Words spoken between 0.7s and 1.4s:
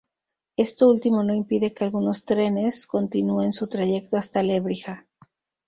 último no